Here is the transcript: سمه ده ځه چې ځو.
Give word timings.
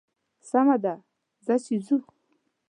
سمه 0.49 0.77
ده 0.83 0.93
ځه 1.45 1.55
چې 1.65 1.73
ځو. 1.85 1.97